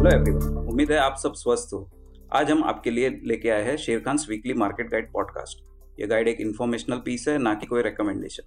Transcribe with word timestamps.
Hello 0.00 0.10
everyone 0.10 0.56
उम्मीद 0.68 0.90
है 0.92 0.98
आप 0.98 1.16
सब 1.22 1.32
स्वस्थ 1.32 1.72
हो। 1.74 1.78
आज 2.32 2.50
हम 2.50 2.62
आपके 2.64 2.90
लिए 2.90 3.08
लेके 3.24 3.48
आए 3.48 3.62
हैं 3.62 3.76
Sher 3.76 3.98
Khan 4.00 4.18
weekly 4.28 4.52
market 4.54 4.90
guide 4.90 5.10
podcast 5.12 5.58
ये 6.00 6.06
गाइड 6.06 6.28
एक 6.28 6.40
इन्फॉर्मेशनल 6.40 6.98
पीस 6.98 7.28
है, 7.28 7.36
ना 7.38 7.54
कि 7.54 7.66
कोई 7.66 7.82
रिकमेंडेशन 7.82 8.42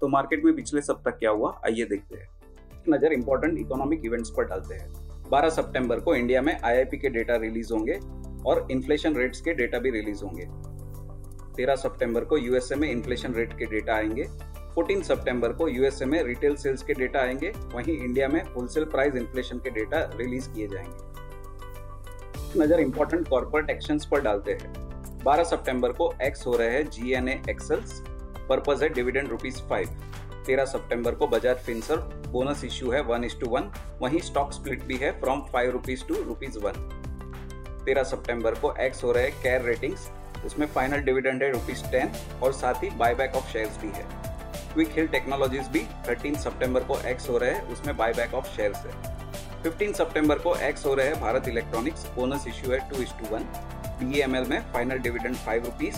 तो 0.00 0.08
मार्केट 0.08 0.44
में 0.44 0.54
पिछले 0.56 0.80
सप्ताह 0.80 1.14
क्या 1.14 1.30
हुआ, 1.30 1.50
आइए 1.66 1.84
देखते 1.84 2.16
हैं। 2.16 2.28
नज़र 2.88 3.12
इंपॉर्टेंट 3.12 3.58
इकोनॉमिक 3.58 4.00
इवेंट्स 4.04 4.30
पर 4.30 4.44
डालते 4.44 4.74
हैं। 4.74 4.88
12 5.30 5.48
सितंबर 5.48 6.00
को 6.00 6.14
इंडिया 6.14 6.42
में 6.42 6.56
आईआईपी 6.64 6.98
के 6.98 7.08
डेटा 7.08 7.36
रिलीज़ 7.36 7.72
होंगे 7.72 7.98
और 8.46 8.66
इन्फ्लेशन 8.70 9.14
रेट्स 9.14 9.40
के 9.40 9.54
डेटा 9.54 9.78
भी 9.78 9.90
रिलीज़ 9.90 10.24
होंगे। 10.24 10.46
13 11.54 11.76
सितंबर 11.76 12.24
को 12.24 12.38
यूएसए 12.38 12.74
में 12.74 12.90
इन्फ्लेशन 12.90 13.34
रेट 13.34 13.52
के 13.58 13.64
डेटा 13.64 13.94
आएँगे। 13.94 14.24
14 14.76 15.02
सितंबर 15.02 15.52
को 15.52 15.68
यूएसए 15.68 16.04
में 16.04 16.22
रिटेल 16.22 16.56
सेल्स 16.56 16.82
के 16.82 16.94
डेटा 16.94 17.20
आएँगे। 17.20 17.52
वहीं 17.74 17.96
इंडिया 17.98 18.28
में 18.28 18.42
होलसेल 18.44 18.84
प्राइस 18.84 19.14
इन्फ्लेशन 19.14 19.58
के 19.58 19.70
डेटा 19.70 20.02
रिलीज़ 20.16 20.48
किए 20.50 20.68
जाएँगे। 20.68 21.08
नज़र 22.60 22.80
इंपॉर्टेंट 22.80 23.28
कॉर्पोरेट 23.28 23.70
एक्शंस 23.70 24.06
पर 24.06 24.20
डालते 24.20 24.52
हैं। 24.52 24.72
12 25.24 25.44
सितंबर 25.44 25.92
को 25.92 26.12
एक्स 26.22 26.46
हो 26.46 26.56
रहे 26.56 26.70
हैं 26.70 26.88
जी 26.90 27.12
एन 27.12 27.28
पर्पज 28.48 28.82
है 28.82 28.88
डिविडेंड 28.88 29.28
रुपीज़ 29.28 29.60
फाइव 29.62 29.88
तेरह 30.46 30.64
सितंबर 30.64 31.14
को 31.14 31.26
बजाज 31.26 31.56
फिनसर 31.56 31.96
बोनस 32.28 32.64
इश्यू 32.64 32.90
है 32.90 33.00
वन 33.02 33.24
इज़ 33.24 33.38
टू 33.40 33.48
वन 33.50 33.70
वहीं 34.00 34.20
स्टॉक 34.20 34.52
स्प्लिट 34.52 34.84
भी 34.84 34.96
है 34.96 35.10
from 35.20 35.40
five 35.52 35.70
rupees 35.70 36.04
to 36.04 36.22
rupees 36.22 36.58
one 36.58 36.72
तेरह 37.84 38.02
सितंबर 38.04 38.54
को 38.54 38.74
एक्स 38.80 39.04
हो 39.04 39.12
रहे 39.12 39.24
हैं 39.24 39.42
केयर 39.42 39.62
रेटिंग्स 39.62 40.08
उसमें 40.46 40.66
फाइनल 40.66 41.00
डिविडेंड 41.00 41.42
है 41.42 41.50
रुपीज़ 41.52 41.84
टेन 41.90 42.12
और 42.42 42.52
साथ 42.52 42.82
ही 42.84 42.90
बायबैक 42.90 43.34
ऑफ़ 43.36 43.52
शेयर्स 43.52 43.80
भी 43.80 43.88
है। 43.88 44.29
क्विक 44.72 44.90
हिल 44.96 45.06
टेक्नोलॉजीज़ 45.08 45.68
भी 45.70 45.80
13 46.08 46.36
सितंबर 46.38 46.84
को 46.84 46.98
एक्स 47.08 47.28
हो 47.28 47.38
रहे 47.38 47.50
हैं, 47.50 47.62
उसमें 47.72 47.96
बायबैक 47.96 48.34
ऑफ़ 48.34 48.48
शेयर्स 48.56 48.76
है। 48.76 48.92
15 49.64 49.92
सितंबर 49.94 50.38
को 50.38 50.54
एक्स 50.68 50.84
हो 50.86 50.94
रहे 50.94 51.06
हैं 51.06 51.20
भारत 51.20 51.48
इलेक्ट्रॉनिक्स 51.48 52.06
बोनस 52.16 52.46
इश्यू 52.48 52.72
है 52.72 52.78
two 52.90 53.02
is 53.02 53.12
to 53.18 53.34
one 53.34 53.44
BML 54.02 54.44
में 54.50 54.60
final 54.72 54.98
dividend 54.98 55.36
five 55.36 55.64
rupees 55.64 55.96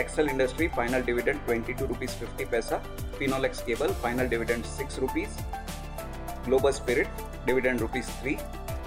excel 0.00 0.28
industry 0.28 0.68
final 0.76 1.02
dividend 1.02 1.44
twenty 1.44 1.72
two 1.72 1.86
rupees 1.86 2.10
fifty 2.10 2.44
paisa 2.52 2.78
Finolex 3.18 3.62
cable 3.64 3.92
final 4.02 4.28
dividend 4.28 4.64
six 4.66 4.98
rupees 4.98 5.38
global 6.46 6.72
spirit 6.72 7.22
dividend 7.46 7.80
rupees 7.80 8.08
three 8.20 8.36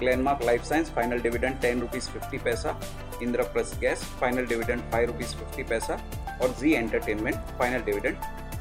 Glenmark 0.00 0.44
life 0.44 0.64
science 0.64 0.90
final 0.96 1.20
dividend 1.20 1.60
ten 1.60 1.80
rupees 1.80 2.08
fifty 2.10 2.38
paisa 2.44 2.78
Indraprastha 3.22 3.80
gas 3.80 4.02
final 4.20 4.46
dividend 4.46 4.82
five 4.92 5.06
rupees 5.06 5.34
fifty 5.36 5.62
paisa 5.70 5.98
और 6.42 6.54
Zee 6.60 6.72
entertainment 6.74 7.36
final 7.58 7.82
dividend 7.84 8.16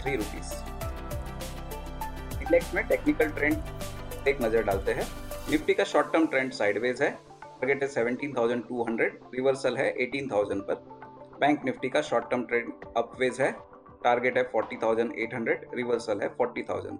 three 0.07 0.15
rupees 0.15 0.51
index 2.41 2.73
में 2.73 2.83
technical 2.87 3.29
trend 3.29 4.27
एक 4.27 4.37
नज़र 4.41 4.63
डालते 4.63 4.91
हैं। 4.91 5.05
निफ्टी 5.51 5.73
का 5.73 5.83
short 5.83 6.11
term 6.13 6.27
trend 6.27 6.51
sideways 6.51 7.01
है 7.01 7.09
target 7.43 7.83
है 7.83 7.89
17,200 7.89 9.09
reversal 9.33 9.77
है 9.77 9.87
18,000 9.97 10.61
पर। 10.69 10.75
बैंक 11.41 11.65
निफ्टी 11.65 11.89
का 11.89 12.01
शॉर्ट 12.01 12.29
टर्म 12.31 12.43
ट्रेंड 12.45 12.71
अपवेज 12.97 13.41
है 13.41 13.51
टारगेट 14.03 14.37
है 14.37 14.43
40,800 14.55 15.57
रिवर्सल 15.75 16.21
है 16.21 16.29
40,000 16.37 16.97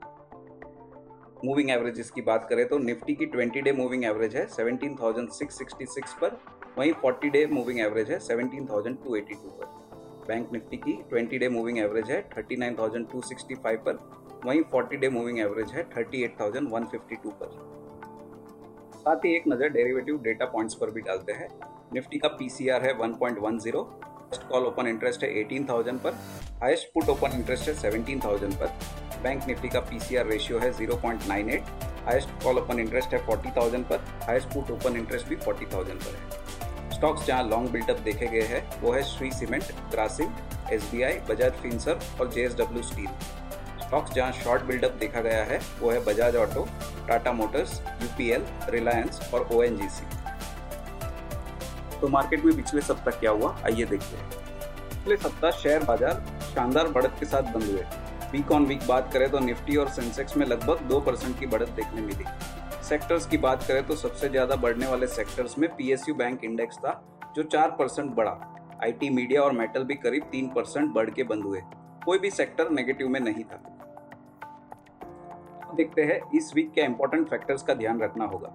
मूविंग 1.46 1.70
एवरेजेस 1.72 2.12
की 2.12 2.22
बात 2.24 2.48
करें 2.50 2.68
तो 2.68 2.78
निफ्टी 2.82 3.16
की 3.16 3.26
20 3.38 3.62
डे 3.62 3.72
मूविंग 3.74 4.06
एवरेज 4.06 4.36
है 4.36 4.48
17,666 4.52 6.14
पर। 6.22 6.40
वहीं 6.78 6.94
40 7.06 7.30
डे 7.30 7.46
मूविंग 7.52 7.80
एवरेज 7.80 8.12
है 8.12 8.20
17,282 8.20 9.60
पर। 9.60 9.87
बैंक 10.28 10.52
निफ्टी 10.54 10.78
की 10.78 10.94
20 11.14 11.40
डे 11.40 11.50
मूविंग 11.50 11.78
एवरेज 11.80 12.12
है 12.12 12.22
39,265 12.30 13.78
पर 13.86 14.00
वहीं 14.46 14.62
40 14.74 14.98
डे 14.98 15.10
मूविंग 15.10 15.40
एवरेज 15.40 15.72
है 15.72 15.84
38,152 15.90 17.32
पर। 17.42 17.50
साथ 18.98 19.26
ही 19.26 19.36
एक 19.36 19.44
नज़र 19.48 19.70
डेरिवेटिव 19.70 20.18
डेटा 20.24 20.46
पॉइंट्स 20.46 20.76
पर 20.76 20.92
भी 20.92 21.02
डालते 21.02 21.32
हैं। 21.34 21.50
निफ्टी 21.94 22.18
का 22.18 22.28
पीसीआर 22.38 22.84
है 22.84 22.94
1.10 23.00 23.84
फ़र्स्ट 24.30 24.48
कॉल 24.50 24.66
ओपन 24.66 24.88
इंटरेस्ट 24.88 25.24
है 25.24 25.30
18,000 25.44 25.98
पर 25.98 26.14
हाईएस्ट 26.62 26.88
पुट 26.94 27.10
ओपन 27.10 27.32
इंटरेस्ट 27.36 27.70
है 27.70 27.76
17,000 27.76 28.56
पर। 28.62 28.70
बैंक 29.24 29.48
निफ्टी 29.48 29.70
का 29.70 29.80
पीसीआर 29.90 30.26
रेशियो 30.26 30.60
है 30.60 30.72
0.98 30.74 31.60
हाईएस्ट 32.06 32.44
कॉल 32.44 32.58
ओपन 32.58 32.80
इंटरेस्ट 32.80 33.14
है 33.14 33.20
40,000 33.28 33.84
पर 33.90 34.06
हाईएस्ट 34.26 34.54
पुट 34.54 34.72
ओपन 34.72 34.98
इंटरेस्ट 34.98 35.28
भी 35.28 35.36
40,000 35.38 36.04
पर 36.06 36.16
है। 36.16 36.67
स्टॉक्स 36.98 37.26
जहाँ 37.26 37.44
लॉन्ग 37.46 37.70
बिल्डअप 37.70 38.00
देखे 38.02 38.28
गए 38.28 38.46
हैं, 38.48 38.62
वो 38.82 38.92
है 38.92 39.02
श्री 39.06 39.32
सीमेंट 39.32 39.64
ग्रासिम 39.92 40.34
एस 40.72 40.90
बजाज 41.30 41.52
फिंसर 41.62 42.00
और 42.20 42.32
जे 42.32 42.48
स्टील 42.50 43.08
स्टॉक्स 43.82 44.14
जहाँ 44.14 44.32
शॉर्ट 44.34 44.64
बिल्डअप 44.64 44.96
देखा 45.00 45.22
गया 45.22 45.44
है, 45.44 45.60
वो 45.82 45.90
है 45.92 46.04
Bajaj 46.06 46.36
auto 46.36 46.68
Tata 47.08 47.32
motors 47.34 47.82
UPL 48.02 48.46
Reliance 48.70 49.20
और 49.34 49.48
ओएनजीसी 49.54 50.06
तो 52.02 52.08
मार्केट 52.08 52.44
में 52.46 52.56
पिछले 52.56 52.82
सप्ताह 52.82 53.20
क्या 53.20 53.32
हुआ? 53.32 53.56
आइए 53.66 53.86
देखते 53.86 54.18
हैं। 54.18 54.30
पिछले 54.90 55.16
सप्ताह 55.20 55.52
शेयर 55.54 55.84
बाज़ार 55.84 56.26
शानदार 56.46 56.88
बढ़त 56.90 57.16
के 57.20 57.26
साथ 57.26 57.54
बंद 57.54 57.64
हुए। 57.64 57.86
वीक 58.32 58.52
ऑन 58.52 58.66
वीक 58.66 58.88
बात 58.88 59.10
करें 59.14 59.30
तो 59.32 59.40
निफ्टी 59.40 59.76
और 59.76 59.90
सेंसेक्स 59.92 60.38
में 60.38 60.46
लगभग 60.46 60.82
दो 60.90 61.00
परसेंट 61.02 61.40
की 61.40 61.46
बढ़त 61.48 61.70
देखने 61.72 62.02
मिली। 62.02 62.26
सेक्टर्स 62.88 63.26
की 63.26 63.38
बात 63.38 63.64
करें 63.64 63.86
तो 63.88 63.96
सबसे 63.96 64.28
ज़्यादा 64.30 64.56
बढ़ने 64.56 64.88
वाले 64.88 65.08
सेक्टर्स 65.08 65.58
में 65.58 65.70
पीएसयू 65.70 66.14
बैंक 66.16 66.44
इंडेक्स 66.44 66.78
था, 66.78 66.92
जो 67.36 67.44
चार 67.46 67.72
परसेंट 67.80 68.12
बढ़ा। 68.16 68.32
आईटी 68.84 69.10
मीडिया 69.10 69.42
और 69.42 69.52
मेटल 69.52 69.84
भी 69.84 69.96
करीब 69.96 70.24
तीन 70.32 70.48
परसेंट 70.50 70.94
बढ़ 70.94 71.10
के 71.10 71.24
बंद 71.24 71.44
हुए। 71.44 71.62
कोई 72.06 72.20
भी 72.20 72.30
सेक्टर 72.32 72.70
नेगेटिव 72.72 73.08
में 73.08 73.20
नहीं 73.20 73.44
था। 73.44 73.58
देखते 75.76 76.02
हैं, 76.02 76.20
इस 76.36 76.52
वीक 76.56 76.72
के 76.74 76.82
इंपॉर्टेंट 76.82 77.28
फैक्टर्स 77.30 77.64
का 77.64 77.74
ध्यान 77.74 78.00
रखना 78.02 78.26
होगा। 78.26 78.54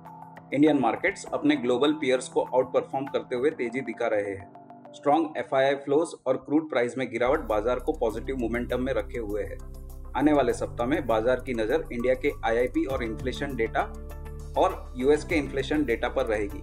इंडियन 0.55 0.79
मार्केट्स 0.81 1.25
अपने 1.35 1.57
ग्लोबल 1.57 1.93
पियर्स 1.95 2.29
को 2.29 2.43
आउट 2.45 2.73
परफॉर्म 2.73 3.07
करते 3.09 3.37
हुए 3.37 3.51
तेज़ी 3.53 3.81
दिखा 3.83 4.07
रहे 4.07 4.31
हैं। 4.31 4.93
स्ट्रॉन्ग 4.95 5.37
एफ़ 5.39 5.55
आई 5.55 5.75
फ्लोज 5.77 6.15
और 6.27 6.37
क्रूड 6.39 6.71
प्राइस 6.71 6.97
में 6.99 7.09
गिरावट 7.11 7.47
बाज़ार 7.49 7.79
को 7.79 7.93
पॉजिटिव 7.93 8.37
मोमेंटम 8.39 8.83
में 8.83 8.93
रखे 8.95 9.19
हुए 9.19 9.43
है। 9.43 9.59
आने 10.17 10.33
वाले 10.33 10.53
सप्ताह 10.53 10.87
में 10.87 11.07
बाज़ार 11.07 11.43
की 11.47 11.55
नज़र 11.55 11.85
इंडिया 11.93 12.15
के 12.17 12.33
आईआईपी 12.45 12.85
और 12.85 13.05
इन्फ्लेशन 13.05 13.57
डेटा 13.57 13.83
और 14.59 14.93
यूएस 14.97 15.25
के 15.25 15.35
इन्फ्लेशन 15.35 15.85
डेटा 15.85 16.09
पर 16.09 16.27
रहेगी। 16.27 16.63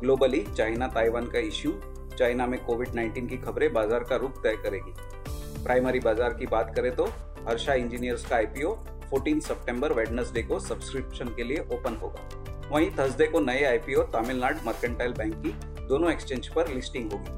ग्लोबली 0.00 0.44
चाइना 0.56 0.86
ताइवान 0.88 1.26
का 1.26 1.38
इश्यू 1.40 1.72
चाइना 2.18 2.46
में 2.46 2.58
कोविड 2.64 2.88
19 2.90 3.28
की 3.28 3.36
खबरें 3.38 3.72
बाज़ार 3.72 4.04
का 4.04 4.16
रुख 4.16 4.42
तय 4.42 4.56
करेगी। 4.62 4.94
प्राइमरी 5.64 6.00
बाज़ार 6.00 6.34
की 6.34 6.46
बात 6.46 6.72
करें 6.76 6.94
तो 6.96 7.04
हर्षा 7.48 7.74
इंजीनियर्स 7.74 8.26
का 8.26 8.36
आईपीओ 8.36 8.74
14 9.12 9.40
सितंबर 9.42 9.92
वेडनेसडे 9.92 10.42
को 10.42 10.58
सब्सक्रिप्शन 10.60 11.28
के 11.36 11.44
लिए 11.44 11.66
ओपन 11.72 11.98
होगा। 12.02 12.68
वहीं 12.70 12.90
थर्सडे 12.98 13.26
को 13.26 13.40
नए 13.40 13.64
आईपीओ 13.64 14.02
तमिलनाडु 14.14 14.66
मर्केंटाइल 14.66 15.12
बैंक 15.12 15.34
की 15.42 15.54
दोनों 15.86 16.10
एक्सचेंज 16.10 16.48
पर 16.48 16.72
लिस्टिंग 16.74 17.12
होगी। 17.12 17.36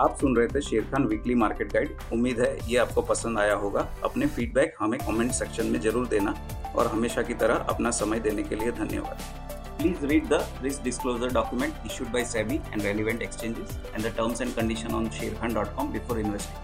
आप 0.00 0.16
सुन 0.20 0.36
रहे 0.36 0.46
थे 0.48 0.60
शेर 0.60 0.82
खान 0.84 1.04
वीकली 1.06 1.34
मार्केट 1.36 1.72
गाइड 1.72 1.96
उम्मीद 2.12 2.40
है 2.40 2.56
ये 2.68 2.76
आपको 2.78 3.02
पसंद 3.04 3.38
आया 3.38 3.54
होगा। 3.56 3.88
अपने 4.04 4.26
फीडबैक 4.28 4.74
हमें 4.78 4.98
कमेंट 5.00 5.32
सेक्शन 5.32 5.66
में 5.66 5.80
ज़रूर 5.80 6.06
देना। 6.08 6.34
और 6.76 6.86
हमेशा 6.86 7.22
की 7.22 7.34
तरह 7.42 7.66
अपना 7.74 7.90
समय 8.00 8.20
देने 8.20 8.42
के 8.42 8.56
लिए 8.56 8.72
धन्यवाद 8.82 9.40
Please 9.78 10.02
read 10.08 10.28
the 10.28 10.38
risk 10.64 10.82
disclosure 10.84 11.28
document 11.36 11.74
issued 11.84 12.12
by 12.12 12.20
SEBI 12.22 12.58
and 12.72 12.84
relevant 12.84 13.22
exchanges 13.22 13.72
and 13.94 14.04
the 14.04 14.10
terms 14.18 14.42
and 14.44 14.54
condition 14.54 14.94
on 14.98 15.08
sharekhan.com 15.10 15.90
before 15.92 16.18
investing. 16.20 16.54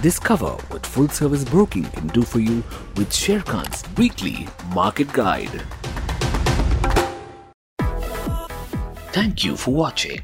Discover 0.00 0.52
what 0.70 0.86
full 0.86 1.08
service 1.08 1.44
broking 1.44 1.84
can 1.84 2.06
do 2.08 2.22
for 2.22 2.38
you 2.38 2.62
with 2.96 3.10
Sharekhan's 3.10 3.82
weekly 3.98 4.46
market 4.72 5.12
guide. 5.12 5.60
Thank 9.12 9.44
you 9.44 9.56
for 9.56 9.72
watching. 9.72 10.20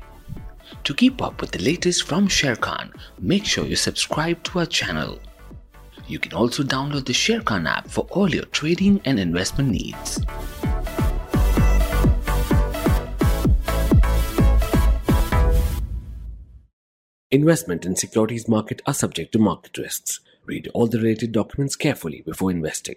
To 0.84 0.94
keep 0.94 1.21
up 1.21 1.41
with 1.41 1.50
the 1.50 1.62
latest 1.62 2.04
from 2.04 2.28
Sharekhan, 2.28 2.94
make 3.19 3.44
sure 3.44 3.66
you 3.66 3.75
subscribe 3.75 4.43
to 4.44 4.60
our 4.60 4.66
channel. 4.66 5.19
You 6.06 6.19
can 6.19 6.34
also 6.34 6.62
download 6.62 7.06
the 7.06 7.12
Sharekhan 7.12 7.69
app 7.69 7.88
for 7.88 8.06
all 8.10 8.31
your 8.31 8.44
trading 8.47 9.00
and 9.04 9.19
investment 9.19 9.70
needs. 9.70 10.20
Investment 17.30 17.84
in 17.84 17.97
securities 17.97 18.47
market 18.47 18.80
are 18.86 18.95
subject 18.95 19.33
to 19.33 19.39
market 19.39 19.77
risks. 19.78 20.21
Read 20.47 20.68
all 20.74 20.86
the 20.86 20.98
related 20.98 21.33
documents 21.33 21.74
carefully 21.74 22.21
before 22.21 22.50
investing. 22.50 22.97